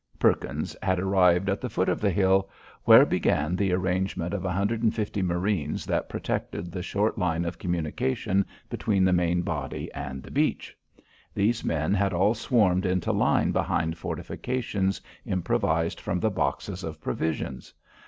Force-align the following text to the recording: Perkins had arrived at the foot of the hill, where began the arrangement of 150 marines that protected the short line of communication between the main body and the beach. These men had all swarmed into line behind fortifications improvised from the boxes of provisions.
Perkins 0.17 0.75
had 0.81 0.99
arrived 0.99 1.47
at 1.47 1.61
the 1.61 1.69
foot 1.69 1.87
of 1.87 2.01
the 2.01 2.09
hill, 2.09 2.49
where 2.85 3.05
began 3.05 3.55
the 3.55 3.71
arrangement 3.71 4.33
of 4.33 4.43
150 4.43 5.21
marines 5.21 5.85
that 5.85 6.09
protected 6.09 6.71
the 6.71 6.81
short 6.81 7.19
line 7.19 7.45
of 7.45 7.59
communication 7.59 8.43
between 8.67 9.05
the 9.05 9.13
main 9.13 9.43
body 9.43 9.93
and 9.93 10.23
the 10.23 10.31
beach. 10.31 10.75
These 11.35 11.63
men 11.63 11.93
had 11.93 12.13
all 12.13 12.33
swarmed 12.33 12.87
into 12.87 13.11
line 13.11 13.51
behind 13.51 13.95
fortifications 13.95 14.99
improvised 15.23 15.99
from 16.01 16.19
the 16.19 16.31
boxes 16.31 16.83
of 16.83 16.99
provisions. 16.99 17.71